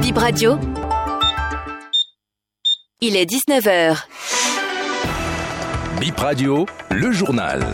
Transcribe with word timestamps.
Bip 0.00 0.18
Radio. 0.18 0.58
Il 3.00 3.16
est 3.16 3.24
19h. 3.24 4.04
Bip 6.00 6.18
Radio, 6.18 6.66
le 6.90 7.12
journal. 7.12 7.64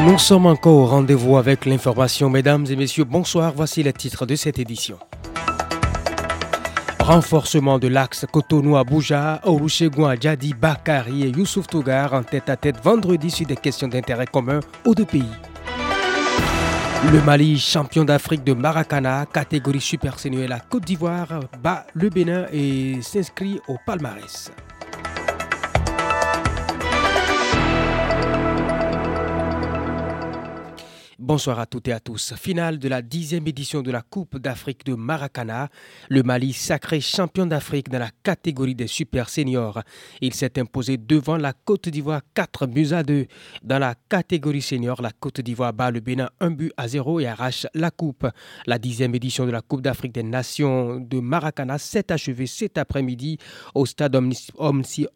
Nous 0.00 0.18
sommes 0.18 0.46
encore 0.46 0.74
au 0.74 0.86
rendez-vous 0.86 1.36
avec 1.36 1.66
l'information. 1.66 2.30
Mesdames 2.30 2.64
et 2.70 2.76
messieurs, 2.76 3.04
bonsoir. 3.04 3.52
Voici 3.54 3.82
les 3.82 3.92
titres 3.92 4.24
de 4.24 4.36
cette 4.36 4.58
édition. 4.58 4.98
Renforcement 7.08 7.78
de 7.78 7.88
l'axe 7.88 8.26
Cotonou-Abuja, 8.30 9.40
Olusegun 9.44 10.10
Adjadi, 10.10 10.52
Bakari 10.52 11.22
et 11.22 11.30
Youssouf 11.30 11.66
Tougar 11.66 12.12
en 12.12 12.22
tête 12.22 12.50
à 12.50 12.56
tête 12.58 12.84
vendredi 12.84 13.30
sur 13.30 13.46
des 13.46 13.56
questions 13.56 13.88
d'intérêt 13.88 14.26
commun 14.26 14.60
aux 14.84 14.94
deux 14.94 15.06
pays. 15.06 15.24
Le 17.10 17.22
Mali, 17.22 17.58
champion 17.58 18.04
d'Afrique 18.04 18.44
de 18.44 18.52
Maracana, 18.52 19.24
catégorie 19.24 19.80
super 19.80 20.18
senior, 20.18 20.48
la 20.50 20.60
Côte 20.60 20.84
d'Ivoire 20.84 21.40
bat 21.62 21.86
le 21.94 22.10
Bénin 22.10 22.44
et 22.52 23.00
s'inscrit 23.00 23.58
au 23.68 23.78
palmarès. 23.86 24.52
Bonsoir 31.28 31.58
à 31.58 31.66
toutes 31.66 31.88
et 31.88 31.92
à 31.92 32.00
tous. 32.00 32.32
Finale 32.36 32.78
de 32.78 32.88
la 32.88 33.02
dixième 33.02 33.46
édition 33.46 33.82
de 33.82 33.90
la 33.90 34.00
Coupe 34.00 34.38
d'Afrique 34.38 34.86
de 34.86 34.94
Maracana. 34.94 35.68
Le 36.08 36.22
Mali 36.22 36.54
sacré 36.54 37.02
champion 37.02 37.44
d'Afrique 37.44 37.90
dans 37.90 37.98
la 37.98 38.08
catégorie 38.22 38.74
des 38.74 38.86
super 38.86 39.28
seniors. 39.28 39.82
Il 40.22 40.32
s'est 40.32 40.58
imposé 40.58 40.96
devant 40.96 41.36
la 41.36 41.52
Côte 41.52 41.90
d'Ivoire 41.90 42.22
4 42.32 42.66
buts 42.66 42.92
à 42.92 43.02
2. 43.02 43.26
Dans 43.62 43.78
la 43.78 43.94
catégorie 44.08 44.62
senior, 44.62 45.02
la 45.02 45.10
Côte 45.10 45.42
d'Ivoire 45.42 45.74
bat 45.74 45.90
le 45.90 46.00
Bénin 46.00 46.30
1 46.40 46.50
but 46.52 46.72
à 46.78 46.88
0 46.88 47.20
et 47.20 47.26
arrache 47.26 47.66
la 47.74 47.90
Coupe. 47.90 48.26
La 48.64 48.78
dixième 48.78 49.14
édition 49.14 49.44
de 49.44 49.50
la 49.50 49.60
Coupe 49.60 49.82
d'Afrique 49.82 50.12
des 50.12 50.22
Nations 50.22 50.98
de 50.98 51.20
Maracana 51.20 51.76
s'est 51.76 52.10
achevée 52.10 52.46
cet 52.46 52.78
après-midi 52.78 53.36
au 53.74 53.84
stade 53.84 54.18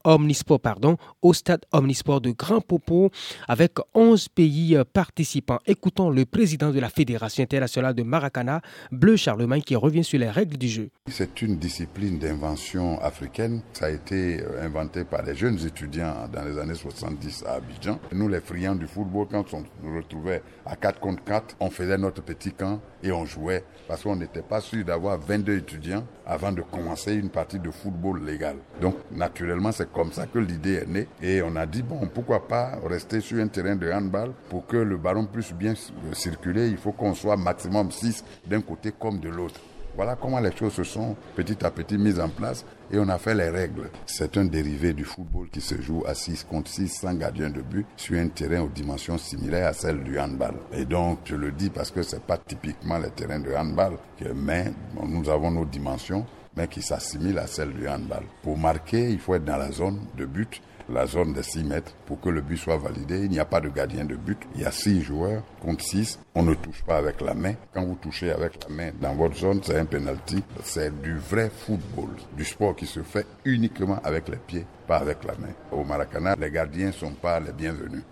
Omnisport, 0.03 0.61
pardon, 0.61 0.99
au 1.23 1.33
stade 1.33 1.65
Omnisport 1.73 2.21
de 2.21 2.33
Grand 2.33 2.61
Popo 2.61 3.11
avec 3.49 3.77
11 3.95 4.29
pays 4.29 4.77
participants. 4.93 5.59
Écoutons 5.65 6.02
le 6.11 6.25
président 6.25 6.71
de 6.71 6.81
la 6.81 6.89
Fédération 6.89 7.43
internationale 7.43 7.95
de 7.95 8.03
Maracana, 8.03 8.61
Bleu 8.91 9.17
Charlemagne, 9.17 9.63
qui 9.63 9.77
revient 9.77 10.05
sur 10.05 10.19
les 10.19 10.31
règles 10.31 10.57
du 10.57 10.69
jeu. 10.69 10.91
C'est 11.09 11.43
une 11.43 11.57
discipline 11.57 12.19
d'invention 12.19 13.01
africaine. 13.01 13.63
Ça 13.73 13.87
a 13.87 13.91
été 13.91 14.41
euh, 14.41 14.65
inventé 14.65 15.05
par 15.05 15.23
les 15.23 15.35
jeunes 15.35 15.59
étudiants 15.67 16.29
dans 16.33 16.45
les 16.45 16.59
années 16.59 16.75
70 16.75 17.45
à 17.47 17.55
Abidjan. 17.55 17.99
Nous, 18.13 18.29
les 18.29 18.41
friands 18.41 18.75
du 18.75 18.87
football, 18.87 19.27
quand 19.31 19.55
on 19.55 19.65
nous 19.83 19.97
retrouvait 19.97 20.43
à 20.67 20.77
4 20.77 21.01
contre 21.01 21.25
4, 21.25 21.57
on 21.61 21.71
faisait 21.71 21.99
notre 21.99 22.23
petit 22.23 22.53
camp 22.53 22.81
et 23.03 23.13
on 23.13 23.25
jouait 23.25 23.65
parce 23.89 24.03
qu'on 24.03 24.17
n'était 24.17 24.43
pas 24.43 24.61
sûr 24.61 24.85
d'avoir 24.85 25.19
22 25.19 25.59
étudiants 25.59 26.05
avant 26.27 26.53
de 26.53 26.63
commencer 26.63 27.15
une 27.15 27.31
partie 27.31 27.59
de 27.59 27.71
football 27.71 28.25
légal. 28.25 28.57
Donc, 28.81 28.97
naturellement, 29.11 29.73
c'est 29.73 29.91
comme 29.93 30.13
ça 30.13 30.27
que 30.27 30.39
l'idée 30.39 30.75
est 30.75 30.89
née 30.89 31.09
et 31.21 31.43
on 31.43 31.57
a 31.57 31.67
dit, 31.67 31.83
bon, 31.83 32.09
pourquoi 32.13 32.47
pas 32.47 32.79
rester 32.85 33.21
sur 33.21 33.43
un 33.43 33.49
terrain 33.49 33.77
de 33.77 33.91
handball 33.91 34.33
pour 34.49 34.67
que 34.67 34.77
le 34.77 34.97
ballon 34.97 35.27
puisse 35.27 35.53
bien 35.53 35.75
circuler, 36.13 36.69
il 36.69 36.77
faut 36.77 36.93
qu'on 36.93 37.15
soit 37.15 37.37
maximum 37.37 37.91
6 37.91 38.25
d'un 38.47 38.61
côté 38.61 38.93
comme 38.99 39.19
de 39.19 39.29
l'autre. 39.29 39.61
Voilà 39.95 40.17
comment 40.17 40.41
les 40.41 40.57
choses 40.57 40.73
se 40.73 40.85
sont 40.85 41.15
petit 41.37 41.65
à 41.65 41.71
petit 41.71 41.99
mises 41.99 42.19
en 42.19 42.29
place 42.31 42.65
et 42.91 42.99
on 42.99 43.09
a 43.09 43.19
fait 43.19 43.35
les 43.35 43.51
règles. 43.51 43.91
C'est 44.07 44.37
un 44.39 44.47
dérivé 44.47 44.95
du 44.95 45.05
football 45.05 45.49
qui 45.51 45.61
se 45.61 45.81
joue 45.81 46.03
à 46.07 46.15
6 46.15 46.45
contre 46.45 46.71
6 46.71 46.89
sans 46.89 47.15
gardien 47.15 47.51
de 47.51 47.61
but 47.61 47.87
sur 47.97 48.19
un 48.19 48.29
terrain 48.29 48.63
aux 48.63 48.69
dimensions 48.69 49.19
similaires 49.19 49.69
à 49.69 49.73
celles 49.75 50.03
du 50.03 50.19
handball. 50.19 50.55
Et 50.73 50.87
donc, 50.87 51.19
je 51.27 51.37
le 51.37 51.53
dis 51.53 51.69
parce 51.69 51.91
que 51.91 52.03
c'est 52.03 52.23
pas 52.23 52.39
typiquement 52.39 52.99
les 52.99 53.11
terrains 53.11 53.41
de 53.41 53.55
handball, 53.55 53.99
mais 54.35 54.73
nous 55.03 55.29
avons 55.29 55.51
nos 55.51 55.67
dimensions 55.67 56.25
mais 56.57 56.69
qui 56.69 56.83
s'assimilent 56.83 57.39
à 57.39 57.47
celles 57.47 57.73
du 57.73 57.89
handball. 57.89 58.25
Pour 58.43 58.59
marquer, 58.59 59.11
il 59.11 59.19
faut 59.19 59.35
être 59.35 59.45
dans 59.45 59.57
la 59.57 59.73
zone 59.73 60.01
de 60.17 60.27
but 60.27 60.61
la 60.89 61.07
zone 61.07 61.33
de 61.33 61.43
6 61.43 61.65
mètres 61.65 61.95
pour 62.07 62.21
que 62.21 62.29
le 62.29 62.41
but 62.41 62.57
soit 62.57 62.77
validé. 62.77 63.25
Il 63.25 63.31
n'y 63.31 63.39
a 63.39 63.45
pas 63.45 63.61
de 63.61 63.69
gardien 63.69 64.05
de 64.05 64.17
but. 64.17 64.39
Il 64.55 64.63
y 64.63 64.65
a 64.65 64.71
6 64.71 65.03
joueurs 65.03 65.43
contre 65.61 65.85
6. 65.85 66.19
On 66.35 66.43
ne 66.43 66.55
touche 66.55 66.83
pas 66.85 66.97
avec 66.97 67.21
la 67.21 67.35
main. 67.35 67.55
Quand 67.73 67.85
vous 67.85 67.97
touchez 67.97 68.31
avec 68.31 68.59
la 68.69 68.75
main 68.75 68.91
dans 69.01 69.15
votre 69.15 69.37
zone, 69.37 69.61
c'est 69.63 69.79
un 69.79 69.85
penalty. 69.85 70.43
C'est 70.65 71.01
du 71.03 71.17
vrai 71.17 71.51
football, 71.51 72.11
du 72.37 72.45
sport 72.45 72.75
qui 72.77 72.87
se 72.87 73.03
fait 73.03 73.27
uniquement 73.45 74.01
avec 74.05 74.29
les 74.29 74.37
pieds, 74.37 74.67
pas 74.87 74.99
avec 74.99 75.25
la 75.25 75.35
main. 75.35 75.53
Au 75.71 75.85
Maracana, 75.85 76.35
les 76.39 76.51
gardiens 76.51 76.89
ne 76.89 76.93
sont 76.93 77.13
pas 77.13 77.41
les 77.41 77.53
bienvenus. 77.53 78.03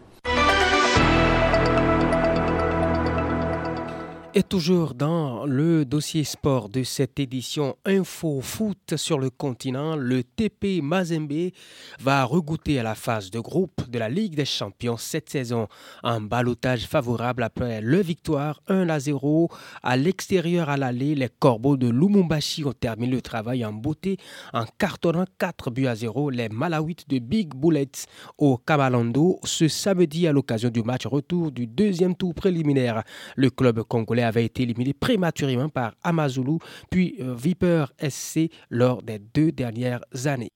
Et 4.33 4.45
toujours 4.45 4.95
dans 4.95 5.45
le 5.45 5.85
dossier 5.85 6.23
sport 6.23 6.69
de 6.69 6.85
cette 6.85 7.19
édition 7.19 7.77
Info 7.85 8.41
Foot 8.41 8.95
sur 8.95 9.19
le 9.19 9.29
continent, 9.29 9.97
le 9.97 10.23
TP 10.23 10.81
Mazembe 10.81 11.51
va 11.99 12.23
regoûter 12.23 12.79
à 12.79 12.85
la 12.85 12.95
phase 12.95 13.33
de 13.33 13.41
groupe 13.41 13.91
de 13.91 13.99
la 13.99 14.09
Ligue 14.09 14.37
des 14.37 14.45
Champions 14.45 14.97
cette 14.97 15.31
saison. 15.31 15.67
Un 16.05 16.21
balotage 16.21 16.87
favorable 16.87 17.43
après 17.43 17.81
le 17.81 18.01
victoire 18.01 18.63
1 18.69 18.89
à 18.89 19.01
0 19.01 19.51
à 19.83 19.97
l'extérieur 19.97 20.69
à 20.69 20.77
l'aller. 20.77 21.17
Les 21.17 21.29
Corbeaux 21.29 21.77
de 21.77 21.89
Lumumbashi 21.89 22.65
ont 22.65 22.73
terminé 22.73 23.11
le 23.11 23.23
travail 23.23 23.65
en 23.65 23.73
beauté 23.73 24.17
en 24.53 24.65
cartonnant 24.79 25.25
4 25.39 25.73
buts 25.73 25.89
à 25.89 25.97
0 25.97 26.31
les 26.31 26.49
Malawites 26.49 27.11
de 27.11 27.19
Big 27.19 27.53
Bullets 27.53 28.07
au 28.39 28.59
Kamalando 28.59 29.41
ce 29.43 29.67
samedi 29.67 30.29
à 30.29 30.33
l'occasion 30.33 30.71
du 30.71 30.85
match 30.85 31.05
retour 31.09 31.51
du 31.51 31.67
deuxième 31.67 32.15
tour 32.15 32.33
préliminaire. 32.33 33.03
Le 33.35 33.51
club 33.51 33.83
congolais 33.83 34.20
avait 34.23 34.45
été 34.45 34.63
éliminé 34.63 34.93
prématurément 34.93 35.69
par 35.69 35.95
Amazulu 36.03 36.59
puis 36.91 37.17
euh, 37.21 37.35
Viper 37.35 37.87
SC 38.09 38.51
lors 38.71 39.03
des 39.03 39.19
deux 39.19 39.53
dernières 39.53 40.01
années. 40.25 40.53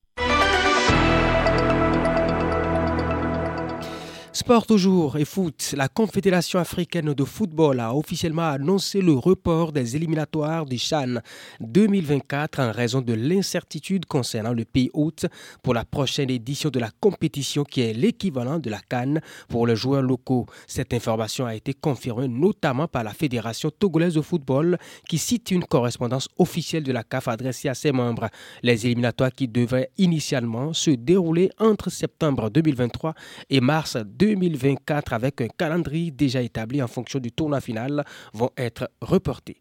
Sport 4.37 4.67
toujours 4.67 5.17
et 5.17 5.25
foot. 5.25 5.75
La 5.77 5.87
Confédération 5.87 6.59
africaine 6.59 7.15
de 7.15 7.23
football 7.25 7.79
a 7.79 7.95
officiellement 7.95 8.49
annoncé 8.49 9.01
le 9.01 9.13
report 9.13 9.71
des 9.71 9.95
éliminatoires 9.95 10.67
du 10.67 10.77
Chan 10.77 11.21
2024 11.61 12.59
en 12.59 12.73
raison 12.73 13.01
de 13.01 13.13
l'incertitude 13.13 14.07
concernant 14.07 14.53
le 14.53 14.65
pays 14.65 14.91
hôte 14.93 15.27
pour 15.63 15.73
la 15.73 15.85
prochaine 15.85 16.31
édition 16.31 16.69
de 16.71 16.81
la 16.81 16.91
compétition 16.99 17.63
qui 17.63 17.83
est 17.83 17.93
l'équivalent 17.93 18.59
de 18.59 18.71
la 18.71 18.81
Cannes 18.81 19.21
pour 19.47 19.69
les 19.69 19.77
joueurs 19.77 20.03
locaux. 20.03 20.47
Cette 20.67 20.93
information 20.93 21.47
a 21.47 21.55
été 21.55 21.73
confirmée 21.73 22.27
notamment 22.27 22.89
par 22.89 23.05
la 23.05 23.13
Fédération 23.13 23.71
togolaise 23.71 24.15
de 24.15 24.21
football 24.21 24.79
qui 25.09 25.19
cite 25.19 25.53
une 25.53 25.65
correspondance 25.65 26.29
officielle 26.39 26.83
de 26.83 26.91
la 26.91 27.05
CAF 27.05 27.29
adressée 27.29 27.69
à 27.69 27.75
ses 27.75 27.93
membres. 27.93 28.29
Les 28.65 28.85
éliminatoires 28.85 29.31
qui 29.31 29.47
devaient 29.47 29.91
initialement 29.97 30.73
se 30.73 30.91
dérouler 30.91 31.51
entre 31.61 31.89
septembre 31.89 32.51
2023 32.51 33.15
et 33.49 33.61
mars 33.61 33.97
2024 33.97 34.24
2024 34.25 35.13
avec 35.13 35.41
un 35.43 35.49
calendrier 35.49 36.11
déjà 36.11 36.41
établi 36.41 36.83
en 36.83 36.89
fonction 36.89 37.19
du 37.19 37.31
tournoi 37.31 37.61
final 37.61 38.05
vont 38.33 38.51
être 38.57 38.91
reportés. 39.03 39.59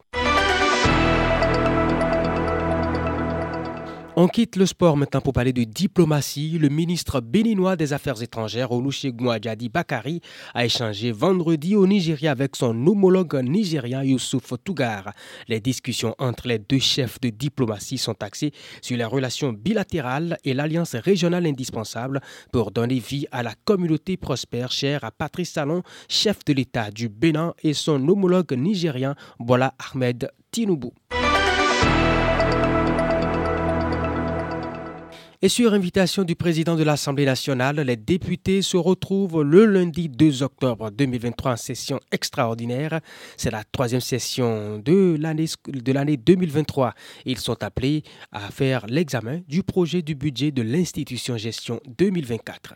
On 4.16 4.28
quitte 4.28 4.58
le 4.58 4.68
sport 4.68 4.96
maintenant 4.96 5.22
pour 5.22 5.34
parler 5.34 5.54
de 5.54 5.64
diplomatie. 5.64 6.60
Le 6.60 6.70
ministre 6.70 7.20
béninois 7.20 7.76
des 7.76 7.94
Affaires 7.94 8.22
étrangères, 8.22 8.72
Olusegun 8.72 9.32
Adjadi 9.32 9.70
Bakari, 9.70 10.22
a 10.54 10.66
échangé 10.66 11.12
vendredi 11.12 11.76
au 11.76 11.88
Nigeria 11.88 12.30
avec 12.30 12.56
son 12.56 12.76
homologue 12.86 13.34
nigérien 13.44 14.04
Youssouf 14.04 14.54
Tougar. 14.64 15.14
Les 15.48 15.60
discussions 15.60 16.14
entre 16.20 16.48
les 16.48 16.60
deux 16.60 16.78
chefs 16.78 17.20
de 17.22 17.30
diplomatie 17.30 17.98
sont 17.98 18.22
axées 18.22 18.52
sur 18.84 18.98
les 18.98 19.04
relations 19.04 19.52
bilatérales 19.52 20.38
et 20.44 20.54
l'alliance 20.54 20.94
régionale 20.94 21.48
indispensable 21.48 22.22
pour 22.52 22.70
donner 22.70 23.00
vie 23.00 23.26
à 23.32 23.42
la 23.42 23.56
communauté 23.66 24.16
prospère 24.16 24.72
chère 24.72 25.04
à 25.04 25.10
Patrice 25.10 25.54
Salon, 25.54 25.82
chef 26.08 26.46
de 26.46 26.54
l'État 26.54 26.92
du 26.92 27.10
Bénin, 27.10 27.56
et 27.64 27.74
son 27.74 28.08
homologue 28.08 28.54
nigérien 28.54 29.16
Bola 29.40 29.74
Ahmed 29.92 30.30
Tinubu. 30.52 30.90
Et 35.44 35.50
sur 35.50 35.74
invitation 35.74 36.24
du 36.24 36.38
président 36.38 36.78
de 36.78 36.84
l'Assemblée 36.84 37.26
nationale, 37.26 37.76
les 37.82 37.98
députés 37.98 38.62
se 38.62 38.78
retrouvent 38.78 39.42
le 39.44 39.66
lundi 39.66 40.08
2 40.08 40.42
octobre 40.42 40.90
2023 40.90 41.52
en 41.52 41.58
session 41.58 42.00
extraordinaire. 42.14 43.02
C'est 43.36 43.52
la 43.52 43.66
troisième 43.66 44.00
session 44.00 44.80
de 44.80 45.18
l'année 45.20 46.16
2023. 46.16 46.94
Ils 47.26 47.40
sont 47.40 47.62
appelés 47.62 48.04
à 48.32 48.52
faire 48.52 48.86
l'examen 48.88 49.42
du 49.50 49.64
projet 49.64 50.02
du 50.02 50.16
budget 50.16 50.52
de 50.52 50.62
l'institution 50.62 51.36
gestion 51.36 51.82
2024. 51.98 52.76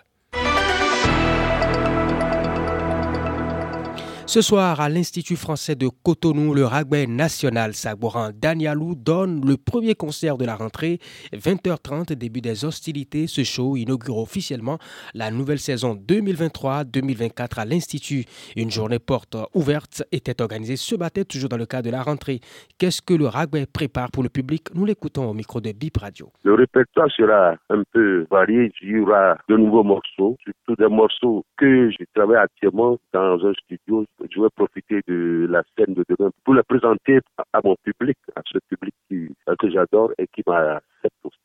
Ce 4.28 4.42
soir, 4.42 4.82
à 4.82 4.90
l'Institut 4.90 5.38
français 5.38 5.76
de 5.76 5.88
Cotonou, 6.04 6.54
le 6.54 6.66
rugby 6.66 7.08
national 7.08 7.74
Sagboran 7.74 8.32
Danialou 8.36 8.94
donne 8.94 9.40
le 9.48 9.56
premier 9.56 9.96
concert 9.96 10.38
de 10.38 10.44
la 10.44 10.58
rentrée. 10.58 11.00
20h30, 11.32 12.14
début 12.14 12.42
des 12.42 12.66
hostilités. 12.66 13.28
Ce 13.28 13.46
show 13.46 13.78
inaugure 13.78 14.18
officiellement 14.18 14.80
la 15.14 15.32
nouvelle 15.32 15.60
saison 15.60 15.96
2023-2024 15.96 17.62
à 17.62 17.64
l'Institut. 17.64 18.26
Une 18.58 18.70
journée 18.70 19.00
porte 19.00 19.38
ouverte 19.54 20.04
était 20.12 20.42
organisée 20.42 20.76
ce 20.76 20.98
matin, 20.98 21.22
toujours 21.24 21.48
dans 21.48 21.56
le 21.56 21.66
cadre 21.66 21.86
de 21.86 21.92
la 21.92 22.04
rentrée. 22.04 22.42
Qu'est-ce 22.78 23.02
que 23.02 23.14
le 23.14 23.28
rugby 23.28 23.66
prépare 23.66 24.12
pour 24.12 24.24
le 24.24 24.30
public? 24.30 24.76
Nous 24.76 24.84
l'écoutons 24.84 25.30
au 25.30 25.34
micro 25.34 25.62
de 25.62 25.72
Bip 25.72 25.96
Radio. 26.00 26.34
Le 26.44 26.54
répertoire 26.54 27.10
sera 27.16 27.56
un 27.70 27.84
peu 27.94 28.28
varié. 28.30 28.74
Il 28.82 28.90
y 28.90 29.00
aura 29.00 29.38
de 29.48 29.56
nouveaux 29.56 29.84
morceaux, 29.84 30.36
surtout 30.44 30.76
des 30.78 30.90
morceaux 30.94 31.46
que 31.56 31.90
je 31.92 32.04
travaille 32.14 32.44
actuellement 32.44 32.98
dans 33.14 33.40
un 33.46 33.54
studio 33.54 34.06
je 34.20 34.42
vais 34.42 34.50
profiter 34.56 35.02
de 35.08 35.48
la 35.50 35.64
scène 35.78 35.94
de 35.94 36.04
demain 36.10 36.32
pour 36.44 36.54
la 36.54 36.64
présenter 36.64 37.20
à 37.54 37.60
mon 37.64 37.76
public, 37.84 38.18
à 38.36 38.42
ce 38.46 38.58
public 38.70 38.94
que 39.10 39.70
j'adore 39.70 40.12
et 40.18 40.28
qui 40.28 40.44
m'a 40.46 40.82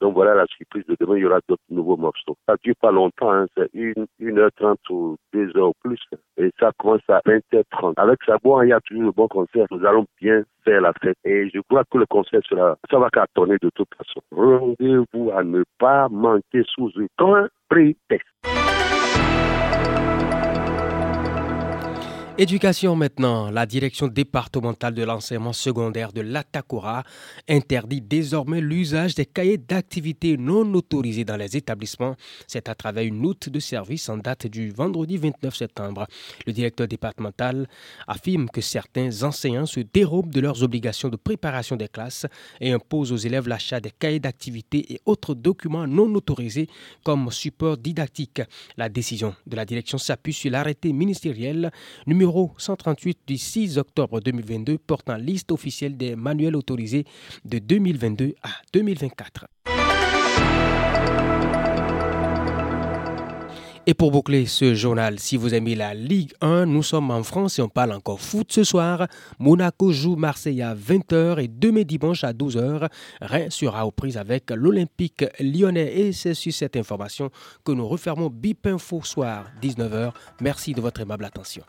donc 0.01 0.15
voilà 0.15 0.35
la 0.35 0.47
surprise 0.47 0.85
de 0.87 0.97
demain, 0.99 1.17
il 1.17 1.23
y 1.23 1.27
aura 1.27 1.41
d'autres 1.49 1.63
nouveaux 1.71 1.97
morceaux. 1.97 2.37
Ça 2.47 2.57
dure 2.63 2.75
pas 2.81 2.91
longtemps, 2.91 3.31
hein, 3.31 3.47
c'est 3.57 3.73
1h30 3.75 4.77
ou 4.91 5.17
2h 5.33 5.61
ou 5.61 5.73
plus. 5.83 6.01
Et 6.37 6.51
ça 6.59 6.73
commence 6.79 7.03
à 7.09 7.21
20h30. 7.21 7.95
Avec 7.97 8.19
Sabon, 8.25 8.63
il 8.63 8.71
y 8.71 8.73
a 8.73 8.81
toujours 8.81 9.05
le 9.05 9.13
bon 9.13 9.29
concert. 9.29 9.67
Nous 9.71 9.85
allons 9.87 10.07
bien 10.21 10.43
faire 10.65 10.81
la 10.81 10.93
fête. 11.01 11.17
Et 11.25 11.49
je 11.51 11.61
crois 11.61 11.85
que 11.91 11.99
le 11.99 12.07
concert 12.07 12.41
sera, 12.49 12.77
ça 12.91 12.99
va 12.99 13.11
cartonner 13.11 13.57
de 13.63 13.71
toute 13.75 13.95
façon. 13.97 14.21
Rendez-vous 14.33 15.31
à 15.31 15.45
ne 15.45 15.63
pas 15.79 16.09
manquer 16.09 16.63
sous 16.75 16.91
un 17.21 17.49
prétexte. 17.69 18.29
Éducation 22.39 22.97
maintenant. 22.97 23.51
La 23.51 23.67
direction 23.67 24.09
départementale 24.09 24.95
de 24.95 25.03
l'enseignement 25.03 25.53
secondaire 25.53 26.15
de 26.15 26.23
l'Atakora 26.23 27.05
interdit 27.47 28.01
désormais 28.01 28.63
l'usage 28.63 29.15
des 29.15 29.27
cahiers 29.27 29.59
d'activités 29.59 30.39
non 30.39 30.73
autorisés 30.73 31.27
dans 31.27 31.37
les 31.37 31.59
établissements. 31.59 32.17
C'est 32.47 32.71
à 32.71 32.75
travers 32.75 33.05
une 33.05 33.21
note 33.21 33.51
de 33.51 33.61
service 33.61 34.09
en 34.09 34.17
date 34.17 34.47
du 34.47 34.71
vendredi 34.71 35.19
29 35.19 35.55
septembre. 35.55 36.07
Le 36.47 36.55
directeur 36.55 36.89
départemental 36.89 37.69
affirme 38.09 38.49
que 38.49 38.63
certains 38.63 39.25
enseignants 39.25 39.67
se 39.67 39.81
dérobent 39.81 40.33
de 40.33 40.41
leurs 40.41 40.63
obligations 40.63 41.11
de 41.11 41.17
préparation 41.17 41.77
des 41.77 41.89
classes 41.89 42.25
et 42.63 42.73
imposent 42.73 43.13
aux 43.13 43.17
élèves 43.17 43.47
l'achat 43.47 43.79
des 43.79 43.91
cahiers 43.91 44.21
d'activités 44.21 44.95
et 44.95 45.01
autres 45.05 45.35
documents 45.35 45.87
non 45.87 46.13
autorisés 46.15 46.69
comme 47.05 47.31
support 47.31 47.77
didactique. 47.77 48.41
La 48.79 48.89
décision 48.89 49.35
de 49.47 49.55
la 49.55 49.67
direction 49.67 49.99
s'appuie 49.99 50.33
sur 50.33 50.51
l'arrêté 50.51 50.95
ministériel 50.95 51.71
numéro 52.07 52.22
numéro 52.23 52.53
138 52.57 53.19
du 53.27 53.37
6 53.37 53.79
octobre 53.79 54.21
2022 54.21 54.79
portant 54.79 55.17
liste 55.17 55.51
officielle 55.51 55.97
des 55.97 56.15
manuels 56.15 56.55
autorisés 56.55 57.05
de 57.45 57.59
2022 57.59 58.35
à 58.45 58.51
2024. 58.73 59.47
Et 63.85 63.95
pour 63.95 64.13
boucler 64.13 64.47
ce 64.47 64.77
journal, 64.77 65.19
si 65.19 65.37
vous 65.37 65.53
aimez 65.53 65.75
la 65.75 65.95
Ligue 65.95 66.33
1, 66.41 66.67
nous 66.67 66.85
sommes 66.85 67.11
en 67.11 67.25
France 67.25 67.59
et 67.59 67.63
on 67.63 67.69
parle 67.69 67.91
encore 67.91 68.21
foot 68.21 68.53
ce 68.53 68.63
soir. 68.63 69.09
Monaco 69.41 69.91
joue 69.91 70.15
Marseille 70.15 70.63
à 70.63 70.77
20h 70.77 71.43
et 71.43 71.49
demain 71.49 71.83
dimanche 71.83 72.23
à 72.23 72.33
12h. 72.33 72.89
Reims 73.21 73.57
sera 73.57 73.85
aux 73.85 73.91
prises 73.91 74.17
avec 74.17 74.53
l'Olympique 74.53 75.25
lyonnais. 75.41 75.93
Et 75.99 76.13
c'est 76.13 76.35
sur 76.35 76.53
cette 76.53 76.77
information 76.77 77.31
que 77.65 77.73
nous 77.73 77.89
refermons 77.89 78.31
BIP 78.31 78.69
Info 78.69 79.01
soir 79.03 79.47
19h. 79.61 80.13
Merci 80.41 80.73
de 80.75 80.81
votre 80.81 81.01
aimable 81.01 81.25
attention. 81.25 81.65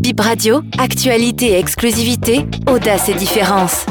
Bip 0.00 0.20
Radio, 0.20 0.62
actualité 0.78 1.52
et 1.52 1.58
exclusivité, 1.58 2.46
audace 2.68 3.08
et 3.08 3.14
différence. 3.14 3.84